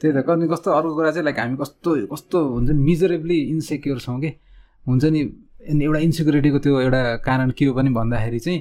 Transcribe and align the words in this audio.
त्यही 0.00 0.12
त। 0.14 0.28
अनि 0.28 0.48
कस्तो 0.48 0.68
अर्को 0.70 0.94
कुरा 0.94 1.10
चाहिँ 1.10 1.24
लाइक 1.24 1.38
हामी 1.38 1.56
कस्तो 1.62 1.90
कस्तो 2.12 2.38
हुन्छ 2.54 2.70
नि 2.70 2.82
मिजरेबली 2.84 3.38
इन्सेक्योर 3.54 3.98
छौँ 3.98 4.18
कि? 4.20 4.30
हुन्छ 4.88 5.04
नि 5.04 5.20
एउटा 5.84 5.98
इन्सेक्युरिटीको 6.08 6.58
त्यो 6.64 6.80
एउटा 6.80 7.02
कारण 7.26 7.50
के 7.58 7.64
हो 7.64 7.72
पनि 7.74 7.90
भन्दाखेरि 7.98 8.38
चाहिँ 8.38 8.60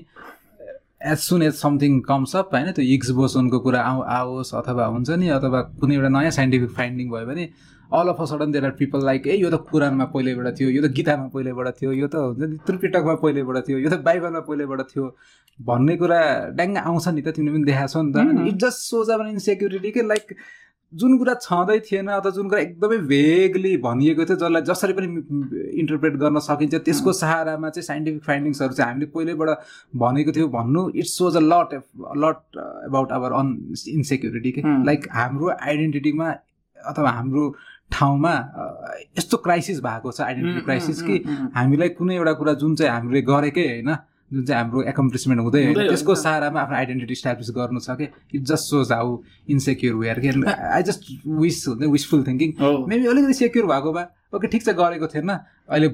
as 1.12 1.18
soon 1.20 1.42
as 1.44 1.54
something 1.54 2.00
comes 2.10 2.36
up 2.36 2.50
होइन 2.54 2.72
त्यो 2.74 2.86
इग्स 2.94 3.10
बोसनको 3.20 3.60
कुरा 3.66 3.82
आउ 3.82 4.02
आओस् 4.18 4.54
अथवा 4.60 4.86
हुन्छ 4.94 5.10
नि 5.22 5.28
अथवा 5.38 5.62
कुनै 5.80 5.96
एउटा 5.96 6.10
नयाँ 6.10 6.32
साइन्टिफिक 6.38 6.70
फाइन्डिङ 6.78 7.10
भयो 7.12 7.26
भने 7.26 7.46
all 7.94 8.08
of 8.10 8.22
a 8.22 8.26
sudden 8.26 8.52
there 8.52 8.66
are 8.66 8.72
people 8.80 9.06
like 9.06 9.28
ए 9.28 9.36
यो 9.38 9.50
त 9.50 9.62
कुरानमा 9.72 10.06
पहिल्यैबाट 10.12 10.60
थियो 10.60 10.70
यो 10.70 10.82
त 10.84 10.92
गीतामा 10.92 11.28
पहिल्यैबाट 11.34 11.68
थियो 11.82 11.92
यो 11.94 12.08
त 12.08 12.16
हुन्छ 12.16 12.50
नि 12.50 12.58
त्रिपिटकमा 12.68 13.16
पहिल्यैबाट 13.24 13.58
थियो 13.68 13.78
यो 13.80 13.90
त 13.90 14.02
बाइबलमा 14.04 14.40
पहिल्यैबाट 14.50 14.82
थियो। 14.92 15.06
भन्ने 15.60 15.96
कुरा 15.98 16.20
ड्याङ्ग 16.58 16.78
आउँछ 16.78 17.08
नि 17.08 17.22
त 17.22 17.28
तिमीले 17.38 17.54
पनि 17.56 17.66
देखाएको 17.70 17.92
छौ 17.94 18.02
नि 18.02 18.12
त। 18.14 18.48
इट 18.50 18.58
जस्ट 18.66 18.80
सोज 18.92 19.10
अब 19.10 19.22
इन्सेक्युरिटी 19.28 19.92
के 19.92 20.02
लाइक 20.04 20.36
जुन 20.94 21.18
कुरा 21.18 21.34
छँदै 21.42 21.80
थिएन 21.80 22.08
अथवा 22.08 22.32
जुन 22.32 22.50
कुरा 22.50 22.60
एकदमै 22.62 22.98
भेगली 23.08 23.76
भनिएको 23.78 24.26
थियो 24.26 24.36
जसलाई 24.38 24.62
जसरी 24.70 24.94
पनि 24.94 25.08
इन्टरप्रेट 25.82 26.14
गर्न 26.22 26.40
सकिन्छ 26.40 26.76
त्यसको 26.88 27.14
सहारामा 27.14 27.70
चाहिँ 27.70 27.86
साइन्टिफिक 27.86 28.24
फाइन्डिङ्सहरू 28.24 28.74
चाहिँ 28.74 28.92
हामीले 28.92 29.06
पहिल्यैबाट 29.16 29.50
भनेको 30.04 30.32
थियो 30.32 30.48
भन्नु। 30.48 30.90
It's 30.96 31.18
shows 31.18 31.36
a 31.36 31.44
lot 31.44 31.74
lot 32.24 32.58
about 32.88 33.12
our 33.12 33.32
on 33.40 33.48
insecurity 33.90 34.52
के 34.52 34.62
लाइक 34.86 35.08
हाम्रो 35.14 35.50
आइडेन्टिटीमा 35.62 36.30
अथवा 36.78 37.10
हाम्रो 37.10 37.44
ठाउँमा 37.92 38.34
यस्तो 39.18 39.38
क्राइसिस 39.46 39.80
भएको 39.84 40.12
छ 40.12 40.22
आइडेन्टिटी 40.22 40.62
क्राइसिस 40.66 41.02
कि 41.02 41.24
हामीलाई 41.56 41.90
कुनै 42.00 42.16
एउटा 42.16 42.34
कुरा 42.42 42.54
जुन 42.64 42.76
चाहिँ 42.76 42.92
हामीले 42.92 43.22
गरेकै 43.32 43.68
होइन 43.68 43.96
जुन 44.32 44.44
चाहिँ 44.44 44.62
हाम्रो 44.62 44.82
एकम्प्लिसमेन्ट 44.86 45.42
हुँदै 45.42 45.64
होइन 45.66 45.88
त्यसको 45.88 46.16
सहारामा 46.18 46.62
आफ्नो 46.62 46.78
आइडेन्टिटी 46.78 47.14
इस्टाब्लिस 47.14 47.52
गर्नु 47.54 47.80
छ 47.80 47.96
कि 47.98 48.08
it 48.34 48.44
just 48.46 48.66
shows 48.68 48.92
how 48.92 49.18
insecure 49.50 49.96
were 49.98 50.20
के 50.20 50.30
आई 50.52 50.84
जस्ट 50.84 51.12
विस 51.38 51.64
हुन्छ 51.68 51.90
विसफुल 51.90 52.24
थिङ्किङ 52.26 52.54
मेबी 52.88 53.08
अलिकति 53.08 53.34
सेक्योर 53.36 53.66
भएको 53.68 53.94
भए 53.94 54.06
ओके 54.30 54.48
ठिक 54.50 54.64
छ 54.64 54.76
गरेको 54.76 55.08
थिएन 55.08 55.30
अहिले 55.30 55.88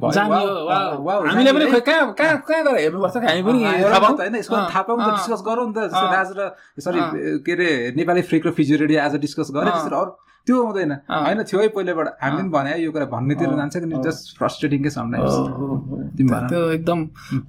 होइन 4.18 4.36
यसको 4.36 4.56
थाहा 4.58 4.82
पाउँ 4.84 5.00
त 5.00 5.10
डिस्कस 5.12 5.42
गरौँ 5.44 5.68
नि 5.68 5.74
त 5.76 5.94
र 6.34 6.50
सरी 6.82 7.00
के 7.42 7.52
अरे 7.54 7.70
नेपाली 7.94 8.22
फ्रिक 8.24 8.48
र 8.48 8.52
फिजियोरेडी 8.54 8.96
आज 9.04 9.16
डिस्कस 9.22 9.54
गरेँ 9.54 9.72
त्यसरी 9.72 9.96
अरू 9.96 10.12
त्यो 10.48 10.58
हुँदैन। 10.64 10.92
होइन 11.08 11.44
थियो 11.44 11.60
है 11.62 11.68
पहिलेबाट 11.76 12.08
हामीले 12.22 12.42
पनि 12.42 12.50
भने 12.52 12.72
यो 12.84 12.92
कुरा 12.92 13.06
भन्नेतिर 13.16 13.50
जान्छ 13.56 13.76
कि 13.78 14.02
जस्ट 14.04 14.38
फ्रस्ट्रेटिङ 14.38 14.84
के 14.84 14.90
त्यो 16.20 16.62
एकदम 16.72 17.00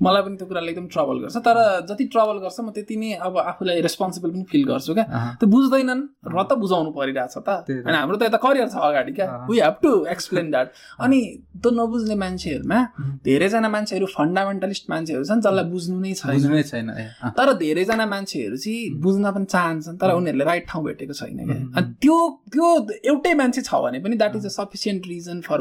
मलाई 0.03 0.23
पनि 0.23 0.37
त्यो 0.39 0.47
कुराले 0.49 0.71
एकदम 0.73 0.87
ट्रबल 0.95 1.17
गर्छ। 1.23 1.37
तर 1.43 1.59
जति 1.91 2.05
ट्रबल 2.15 2.39
गर्छ 2.45 2.59
म 2.61 2.71
त्यति 2.71 2.97
नै 2.97 3.13
अब 3.19 3.39
आफूलाई 3.51 3.81
रेस्पोन्सिबल 3.83 4.31
पनि 4.31 4.45
फिल 4.51 4.65
गर्छु 4.65 4.95
क्या। 4.95 5.05
त्यो 5.41 5.47
बुझ्दैनन् 5.51 6.03
र 6.23 6.43
त 6.45 6.53
बुझाउनु 6.55 6.91
परिरहेछ 6.95 7.35
त। 7.39 7.49
होइन 7.67 7.95
हाम्रो 7.95 8.17
त 8.17 8.23
यता 8.31 8.39
करियर 8.39 8.69
छ 8.71 8.77
अगाडि 8.79 9.13
क्या। 9.19 9.27
We 9.51 9.59
have 9.59 9.77
to 9.83 9.93
explain 10.15 10.51
that 10.51 10.69
अनि 11.03 11.19
त्यो 11.63 11.71
नबुझ्ने 11.75 12.15
मान्छेहरूमा 12.15 12.79
धेरैजना 13.27 13.69
मान्छेहरू 13.75 14.07
फन्डामेन्टलिस्ट 14.15 14.85
मान्छेहरू 14.91 15.25
छन् 15.25 15.43
जसलाई 15.43 15.67
बुझ्नु 15.75 15.99
नै 15.99 16.13
छैन। 16.15 16.63
छैन 16.63 16.89
तर 17.35 17.53
धेरैजना 17.59 18.07
मान्छेहरू 18.07 18.57
चाहिँ 18.57 19.03
बुझ्न 19.03 19.25
पनि 19.35 19.47
चाहन्छन् 19.51 19.99
तर 19.99 20.11
उनीहरूले 20.15 20.45
राइट 20.45 20.65
ठाउँ 20.71 20.85
भेटेको 20.85 21.15
छैन 21.21 21.39
क्या। 21.43 21.83
त्यो 22.01 22.17
त्यो 22.55 22.67
एउटै 23.05 23.35
मान्छे 23.35 23.63
छ 23.63 23.81
भने 23.83 23.99
पनि 24.01 24.17
that 24.17 24.37
is 24.37 24.47
a. 24.47 24.49
Sufficient 24.49 25.07
reason 25.09 25.41
for 25.41 25.61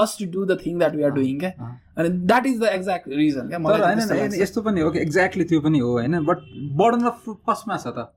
us 0.00 0.16
to 0.20 0.26
do 0.30 0.44
the 0.44 0.58
thing 0.66 0.78
that 0.78 0.94
we 0.96 1.02
are 1.02 1.10
doing 1.10 1.38
क्या 1.38 1.52
अनि 1.96 2.08
that 2.08 2.46
is 2.46 2.60
the 2.60 2.64
exact 2.72 3.08
reason 3.08 3.48
क्या 3.48 3.58
मलाई 3.58 3.96
होइन 3.96 4.40
यस्तो 4.42 4.62
पनि 4.62 4.80
हो 4.80 4.90
कि 4.90 4.98
एक्ज्याक्टली 4.98 5.44
त्यो 5.44 5.60
पनि 5.60 5.78
हो 5.78 5.90
होइन? 5.92 6.18
बट 6.24 6.38
बर्डन 6.78 7.04
अफ 7.06 7.20
फ्रुट 7.24 7.38
कसमा 7.50 7.76
छ 7.76 7.86
त। 7.98 8.12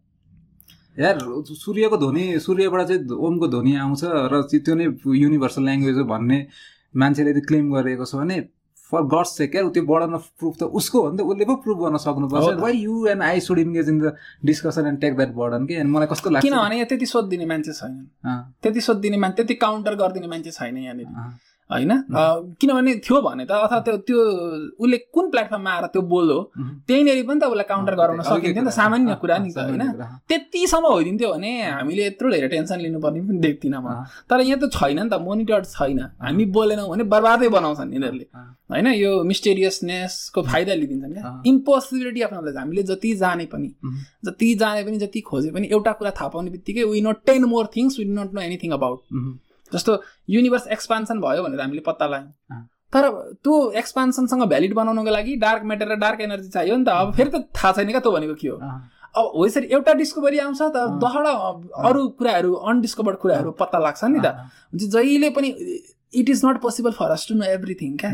यार 0.99 1.19
सूर्यको 1.55 1.97
ध्वनि 1.97 2.23
सूर्यबाट 2.39 2.88
चाहिँ 2.88 3.17
ओमको 3.27 3.47
ध्वनि 3.47 3.75
आउँछ 3.80 4.03
र 4.33 4.42
त्यो 4.49 4.75
नै 4.75 4.86
युनिभर्सल 5.17 5.64
ल्याङ्ग्वेज 5.66 5.97
हो 5.97 6.03
भन्ने 6.05 6.39
मान्छेले 6.95 7.33
त्यो 7.33 7.44
क्लेम 7.47 7.72
गरेको 7.73 8.05
छ 8.05 8.16
भने 8.16 8.38
फर 8.92 9.02
गड्स 9.14 9.36
चाहिँ 9.38 9.52
क्या? 9.52 9.61
त्यो 9.70 9.84
बर्डन 9.86 10.14
अफ 10.14 10.28
प्रुफ 10.39 10.58
त 10.59 10.64
उसको 10.80 11.02
हो 11.02 11.11
नि 11.11 11.17
त 11.17 11.21
उसले 11.21 11.45
पो 11.45 11.55
प्रुभ 11.66 11.77
गर्न 11.83 11.98
सक्नुपर्छ 12.05 12.60
why 12.61 12.77
you 12.77 13.05
and 13.08 13.23
I 13.23 13.39
should 13.48 13.60
engage 13.60 13.89
in 13.89 13.99
the 13.99 14.16
discussion 14.45 14.88
and 14.88 14.99
take 15.02 15.16
that 15.17 15.33
burden 15.36 15.66
कि 15.67 15.76
अनि 15.83 15.89
मलाई 15.92 16.08
कस्तो 16.11 16.30
लाग्छ 16.30 16.45
किनभने 16.48 16.83
त्यति 16.92 17.05
सोधिदिने 17.14 17.45
मान्छे 17.54 17.73
छैन 17.80 17.95
त्यति 18.61 18.82
सोधिदिने 18.82 19.17
मान्छे 19.23 19.36
त्यति 19.43 19.55
काउन्टर 19.64 19.95
गरिदिने 20.04 20.27
मान्छे 20.27 20.52
छैन 20.52 20.77
यहाँनिर। 20.77 21.08
होइन? 21.71 21.92
किनभने 22.59 22.93
थियो 23.05 23.21
भने 23.21 23.45
त 23.45 23.52
अथवा 23.52 23.80
त्यो 23.87 23.98
त्यो 24.08 24.20
उसले 24.83 24.98
कुन 25.15 25.30
प्लेटफर्ममा 25.32 25.71
आएर 25.71 25.86
त्यो 25.93 26.02
बोल्यो 26.14 26.39
त्यहीँनिर 26.87 27.23
पनि 27.27 27.39
त 27.39 27.43
उसलाई 27.52 27.67
काउन्टर 27.71 27.95
गराउन 27.95 28.21
सकिन्थ्यो 28.21 28.64
नि 28.64 28.70
त। 28.70 28.73
सामान्य 28.76 29.15
कुरा 29.21 29.37
नि 29.37 29.52
त 29.55 29.59
होइन? 29.71 29.83
त्यतिसम्म 30.30 30.86
होइदिन्थ्यो 30.95 31.30
भने 31.33 31.52
हामीले 31.80 32.04
यत्रो 32.05 32.27
धेरै 32.31 32.48
टेन्सन 32.55 32.80
लिनुपर्ने 32.86 33.21
पनि 33.27 33.39
देख्दिनँ 33.39 33.80
म। 33.81 33.87
तर 34.30 34.39
यहाँ 34.42 34.60
त 34.60 34.71
छैन 34.71 34.99
नि 34.99 35.10
त 35.10 35.15
मोनिटर 35.27 35.64
छैन। 35.76 35.99
हामी 36.20 36.45
बोलेनौँ 36.58 36.87
भने 36.92 37.04
बर्बादै 37.14 37.49
बनाउँछन् 37.55 37.93
यिनीहरूले। 37.93 38.26
होइन? 38.71 38.87
यो 39.04 39.11
मिस्टेरियसनेसको 39.31 40.39
फाइदा 40.52 40.73
लिइदिन्छन् 40.81 41.14
क्या। 41.14 41.42
इम्पोसिबिलिटी 41.52 42.21
अफ 42.21 42.33
नलेज 42.33 42.58
हामीले 42.58 42.83
जति 42.92 43.10
जाने 43.23 43.45
पनि 43.54 43.70
जति 44.26 44.48
जाने 44.61 44.83
पनि 44.83 44.98
जति 44.98 45.20
खोजे 45.30 45.52
पनि 45.52 45.67
एउटा 45.71 45.92
कुरा 45.99 46.11
थाहा 46.20 46.27
पाउने 46.33 46.52
बित्तिकै 46.52 46.83
we 46.92 47.02
not 47.02 47.17
ten 47.26 47.45
more 47.54 47.65
things 47.76 47.99
we 47.99 48.05
not 48.05 48.33
know 48.33 48.42
anything 48.42 48.71
about 48.71 48.99
जस्तो 49.73 50.02
युनिभर्स 50.30 50.67
एक्सपान्सन 50.77 51.21
भयो 51.21 51.43
भनेर 51.43 51.61
हामीले 51.61 51.82
पत्ता 51.87 52.05
लगायौँ। 52.08 52.67
तर 52.93 53.09
त्यो 53.43 53.55
एक्सपान्सनसँग 53.82 54.43
भ्यालिड 54.52 54.73
बनाउनको 54.76 55.11
लागि 55.11 55.36
डार्क 55.43 55.64
मेटर 55.64 55.87
र 55.92 55.95
डार्क 55.99 56.21
एनर्जी 56.21 56.49
चाहियो 56.49 56.76
नि 56.77 56.86
त। 56.86 56.89
अब 56.89 57.14
फेरि 57.15 57.30
त 57.30 57.48
थाहा 57.55 57.71
छैन 57.73 57.89
क्या 57.89 57.99
त्यो 57.99 58.11
भनेको 58.11 58.36
के 58.36 58.48
हो? 58.48 58.58
अब 59.11 59.26
हो 59.36 59.45
यसरी 59.45 59.67
एउटा 59.71 59.93
डिस्कभरी 59.93 60.39
आउँछ 60.39 60.61
त 60.61 60.77
दहडा 61.04 61.31
अरू 61.87 62.08
कुराहरू 62.20 62.54
अनडिस्कभर्ड 62.54 63.17
कुराहरू 63.17 63.52
पत्ता 63.60 63.80
लाग्छ 63.80 64.04
नि 64.04 64.20
त। 64.20 64.27
हुन्छ 64.71 64.83
जहिले 64.92 65.30
पनि 65.31 65.49
it 66.14 66.30
is 66.30 66.45
not 66.45 66.61
possible 66.61 66.92
for 66.99 67.11
us 67.11 67.27
to 67.30 67.36
know 67.36 67.45
everything 67.45 67.98
क्या? 67.98 68.11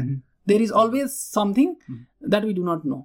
There 0.48 0.62
is 0.62 0.72
always 0.82 1.10
something 1.10 1.74
that 2.30 2.44
we 2.46 2.54
do 2.54 2.64
not 2.70 2.86
know 2.86 2.98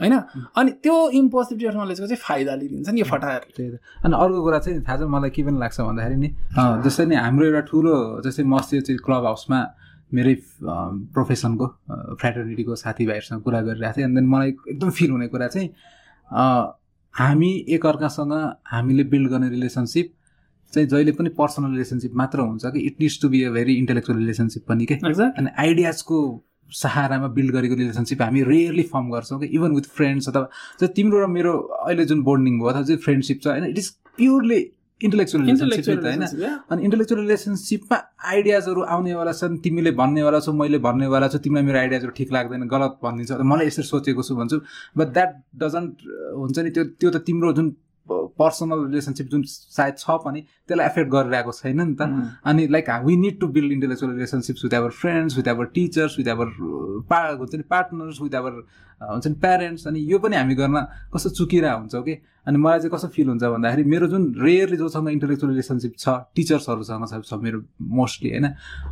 होइन? 0.00 0.14
अनि 0.56 0.70
त्यो 0.84 0.96
इम्पोसिबिलिटी 1.20 1.66
अफ 1.66 1.74
नलेजको 1.76 2.06
चाहिँ 2.06 2.22
फाइदा 2.22 2.54
लिइदिन्छ 2.54 2.88
नि 2.88 3.00
यो 3.00 3.06
फटाएर 3.06 3.78
अनि 4.04 4.14
अर्को 4.16 4.42
कुरा 4.42 4.58
चाहिँ 4.58 4.80
थाहा 4.88 4.96
छ 4.96 5.08
मलाई 5.14 5.30
के 5.30 5.42
पनि 5.42 5.58
लाग्छ 5.58 5.80
भन्दाखेरि 5.80 6.16
नि 6.16 6.28
जस्तै 6.84 7.06
नि 7.06 7.16
हाम्रो 7.16 7.46
एउटा 7.46 7.60
ठुलो 7.70 7.94
जस्तै 8.26 8.42
म 8.44 8.58
चाहिँ 8.60 8.98
क्लब 9.06 9.24
हाउसमा 9.24 9.60
मेरै 10.14 10.34
प्रोफेसनको 11.14 11.66
फ्रेटर्निटीको 12.20 12.74
साथीभाइहरूसँग 12.76 13.40
कुरा 13.42 13.60
गरिरहेको 13.68 13.96
थिएँ। 13.96 14.06
अनि 14.06 14.14
देन 14.14 14.26
मलाई 14.26 14.50
एकदम 14.70 14.90
फिल 14.90 15.10
हुने 15.10 15.26
कुरा 15.28 15.48
चाहिँ 15.48 15.68
हामी 17.14 17.50
एकअर्कासँग 17.68 18.32
हामीले 18.72 19.04
बिल्ड 19.10 19.30
गर्ने 19.30 19.48
रिलेसनसिप 19.48 20.12
चाहिँ 20.72 20.88
जहिले 20.88 21.12
पनि 21.18 21.28
पर्सनल 21.38 21.70
रिलेसनसिप 21.70 22.14
मात्र 22.20 22.40
हुन्छ 22.40 22.66
कि 22.66 22.80
it 22.86 23.00
needs 23.00 23.20
to 23.22 23.28
be 23.28 23.42
a 23.44 23.50
very 23.50 23.74
intellectual 23.74 24.18
relationship 24.18 24.64
पनि 24.68 24.86
के। 24.86 24.94
अनि 24.94 25.50
आइडियाजको 25.58 26.18
सहारामा 26.70 27.28
बिल्ड 27.36 27.52
गरेको 27.52 27.74
रिलेसनसिप 27.74 28.22
हामी 28.22 28.42
रेयरली 28.42 28.82
फर्म 28.92 29.10
गर्छौँ 29.10 29.40
कि 29.40 29.46
इभन 29.46 29.74
विथ 29.74 29.90
फ्रेन्ड्स 29.96 30.28
अथवा 30.28 30.86
तिम्रो 30.96 31.24
र 31.24 31.26
मेरो 31.26 31.52
अहिले 31.86 32.04
जुन 32.04 32.22
बोन्डिङ 32.22 32.58
भयो 32.60 32.68
अथवा 32.68 32.82
चाहिँ 32.82 33.00
फ्रेन्डसिप 33.00 33.40
छ 33.42 33.46
होइन 33.46 33.64
it 33.64 33.78
is 33.78 33.88
purely 34.16 34.60
intellectual 35.00 35.44
relationship 35.44 36.04
होइन? 36.04 36.22
अनि 36.70 36.82
इन्टेलेक्चुअल 36.82 37.20
रिलेसनसिपमा 37.20 37.96
आइडियाजहरू 38.24 38.82
आउनेवाला 38.82 39.32
छन् 39.32 39.58
तिमीले 39.64 39.90
भन्नेवाला 39.92 40.40
छौ 40.40 40.52
मैले 40.52 40.78
भन्नेवाला 40.86 41.28
छु 41.28 41.38
तिमीलाई 41.38 41.64
मेरो 41.64 41.78
आइडियाजहरू 41.78 42.12
ठिक 42.16 42.32
लाग्दैन 42.32 42.62
गलत 42.66 42.98
भनिदिन्छ। 43.02 43.40
मलाई 43.52 43.66
यसरी 43.66 43.84
सोचेको 43.84 44.22
छु 44.22 44.36
भन्छु। 44.36 44.60
बट 44.96 45.08
द्याट 45.12 45.34
डजन्ट 45.62 45.92
हुन्छ 46.36 46.58
नि 46.58 46.70
त्यो 46.70 46.84
त्यो 46.96 47.10
त 47.10 47.16
तिम्रो 47.26 47.52
जुन 47.52 47.68
पर्सनल 48.38 48.84
रिलेसनसिप 48.86 49.26
जुन 49.30 49.42
सायद 49.46 49.94
छ 49.98 50.16
पनि 50.24 50.40
त्यसलाई 50.40 50.86
एफेक्ट 50.86 51.10
गरिरहेको 51.10 51.52
छैन 51.52 51.80
नि 51.80 51.94
त। 51.94 52.02
अनि 52.44 52.66
like 52.68 52.90
we 53.04 53.16
need 53.16 53.40
to 53.40 53.46
build 53.56 53.72
intellectual 53.72 54.12
relationships 54.12 54.64
with 54.64 54.74
our 54.74 54.90
friends 55.02 55.36
with 55.36 55.48
our 55.48 55.64
teachers 55.74 56.18
with 56.18 56.28
our 56.28 56.50
पा 57.10 57.20
हुन्छ 57.38 57.54
नि 57.54 57.62
पार्टनर्स 57.70 58.20
विथ 58.22 58.34
आवर 58.34 58.52
हुन्छ 59.00 59.26
नि 59.26 59.34
प्यारेन्ट्स 59.40 59.86
अनि 59.86 60.00
यो 60.12 60.18
पनि 60.18 60.36
हामी 60.36 60.54
गर्न 60.54 60.86
कस्तो 61.14 61.30
चुकिरहेको 61.30 61.78
हुन्छौँ 61.78 62.02
कि 62.02 62.14
अनि 62.46 62.58
मलाई 62.58 62.78
चाहिँ 62.78 62.92
कस्तो 62.94 63.08
फिल 63.16 63.28
हुन्छ 63.28 63.42
भन्दाखेरि 63.44 63.84
मेरो 63.84 64.06
जुन 64.08 64.22
रेयरली 64.40 64.76
जोसँग 64.76 65.08
इन्टेलेक्चुअल 65.10 65.50
रिलेसनसिप 65.52 65.94
छ 65.98 66.08
टिचर्सहरूसँग 66.36 67.22
छ 67.24 67.40
मेरो 67.42 67.62
मोस्टली 68.00 68.30
होइन? 68.30 68.46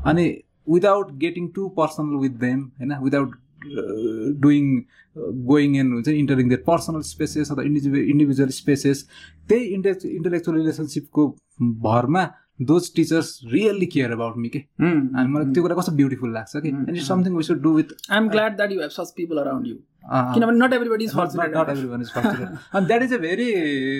अनि 0.06 0.26
without 0.69 1.12
getting 1.24 1.48
too 1.54 1.69
personal 1.78 2.16
with 2.24 2.38
them 2.40 2.60
होइन? 2.78 2.94
विदाउट 3.04 3.30
डुइङ 4.44 4.70
गोइङ 5.46 5.76
इन 5.76 5.93
हुन्छ 5.93 6.08
इन्टरिङ 6.08 6.49
देयर 6.49 6.62
पर्सनल 6.66 7.00
स्पेसेस 7.08 7.50
अथवा 7.50 7.64
इन्डिभिजुअल 7.64 8.11
इन्डिभिजुअल 8.11 8.50
स्पेसेस 8.61 9.05
त्यही 9.49 9.64
इन्टे 9.75 9.90
इन्टेलेक्चुअल 10.11 10.56
रिलेसनसिपको 10.58 11.28
भरमा 11.82 12.26
those 12.62 12.90
teachers 12.96 13.40
really 13.52 13.87
care 13.94 14.12
about 14.12 14.37
me 14.37 14.49
के 14.49 14.58
अनि 14.81 15.28
मलाई 15.28 15.52
त्यो 15.52 15.62
कुरा 15.62 15.76
कस्तो 15.76 15.93
ब्युटिफुल 15.96 16.32
लाग्छ 16.34 16.56
कि 16.56 16.69
and 16.69 17.00
something 17.08 17.37
we 17.37 17.43
should 17.43 17.62
do 17.62 17.75
with 17.76 17.96
I 18.11 18.19
am 18.19 18.28
glad 18.28 18.56
that 18.56 18.72
you 18.72 18.81
have 18.81 18.90
such 18.99 19.12
people 19.16 19.38
around 19.38 19.67
you 19.67 19.76
किनभने 20.04 20.58
not 20.58 20.72
everybody 20.72 21.04
is 21.04 21.12
not 21.16 21.68
every 21.68 22.00
is 22.00 22.10
fortunate 22.12 22.48
अनि 22.74 22.86
that 22.86 23.02
is 23.02 23.12
a 23.14 23.18
very 23.18 23.46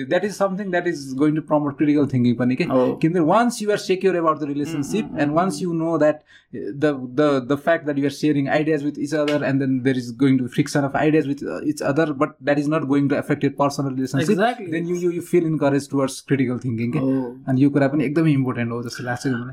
that 0.05 0.25
is 0.25 0.33
something 0.33 0.71
that 0.71 0.87
is 0.87 1.13
going 1.17 1.35
to 1.35 1.41
promote 1.43 1.77
critical 1.77 2.07
thinking 2.07 2.35
पनि 2.35 2.55
के 2.55 2.65
किनभने 2.65 3.19
once 3.25 3.61
you 3.61 3.71
are 3.71 3.77
secure 3.77 4.15
about 4.15 4.39
the 4.39 4.49
relationship 4.49 5.17
and 5.19 5.33
once 5.33 5.61
you 5.61 5.73
know 5.73 5.97
that 5.97 6.21
the 6.53 6.91
the 7.15 7.29
the 7.49 7.55
fact 7.63 7.85
that 7.85 7.99
you 7.99 8.05
are 8.05 8.11
sharing 8.11 8.49
ideas 8.49 8.83
with 8.83 8.99
each 8.99 9.13
other 9.15 9.43
and 9.43 9.59
then 9.59 9.79
there 9.81 9.97
is 9.97 10.15
going 10.19 10.37
to 10.37 10.47
friction 10.49 10.83
of 10.83 10.95
ideas 10.95 11.27
with 11.27 11.43
each 11.65 11.81
other 11.83 12.11
but 12.15 12.35
that 12.43 12.59
is 12.59 12.69
not 12.69 12.85
going 12.87 13.07
to 13.07 13.15
affect 13.15 13.43
your 13.43 13.55
personal 13.59 13.93
relationship 13.95 14.69
then 14.71 14.87
you 14.87 14.95
you 14.97 15.11
you 15.11 15.21
feel 15.23 15.45
encourage 15.45 15.89
towards 15.89 16.21
critical 16.27 16.59
thinking 16.59 16.91
के 16.91 16.99
अनि 16.99 17.63
यो 17.63 17.69
कुरा 17.69 17.87
पनि 17.87 18.05
एकदमै 18.05 18.31
important 18.33 18.71
हो 18.71 18.83
जस्तो 18.83 19.03
लाग्छ 19.03 19.27
मलाई 19.27 19.43